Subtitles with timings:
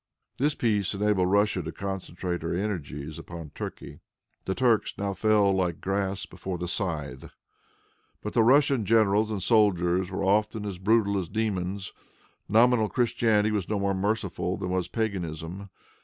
[0.39, 3.99] This peace enabled Russia to concentrate her energies upon Turkey.
[4.45, 7.29] The Turks now fell like grass before the scythe.
[8.23, 11.93] But the Russian generals and soldiers were often as brutal as demons.
[12.49, 15.69] Nominal Christianity was no more merciful than was paganism.